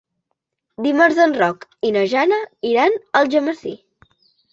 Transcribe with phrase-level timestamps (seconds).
[0.85, 2.39] Dimarts en Roc i na Jana
[2.71, 3.75] iran a Algemesí.